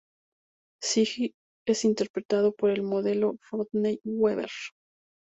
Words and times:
Ziggy 0.83 1.35
es 1.67 1.85
interpretado 1.85 2.53
por 2.55 2.71
el 2.71 2.81
modelo 2.81 3.37
Rodney 3.51 3.99
Weber. 4.03 4.49